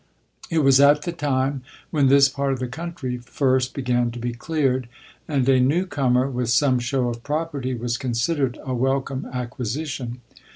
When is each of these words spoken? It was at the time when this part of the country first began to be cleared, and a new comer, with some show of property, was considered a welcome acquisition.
It 0.49 0.63
was 0.63 0.79
at 0.79 1.03
the 1.03 1.11
time 1.11 1.61
when 1.91 2.07
this 2.07 2.27
part 2.27 2.53
of 2.53 2.57
the 2.59 2.67
country 2.67 3.17
first 3.17 3.75
began 3.75 4.09
to 4.09 4.17
be 4.19 4.31
cleared, 4.33 4.89
and 5.27 5.47
a 5.47 5.59
new 5.59 5.85
comer, 5.85 6.27
with 6.27 6.49
some 6.49 6.79
show 6.79 7.07
of 7.09 7.21
property, 7.21 7.75
was 7.75 7.99
considered 7.99 8.57
a 8.63 8.73
welcome 8.73 9.27
acquisition. 9.31 10.21